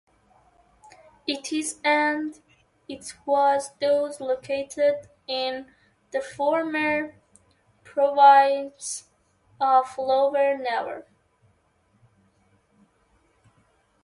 It 1.27 1.53
is 1.53 1.79
and 1.83 2.39
it 2.89 3.13
was 3.23 3.69
thus 3.79 4.19
located 4.19 5.07
in 5.27 5.67
the 6.09 6.21
former 6.21 7.13
province 7.83 9.07
of 9.59 9.95
Lower 9.99 10.57
Navarre. 10.57 11.05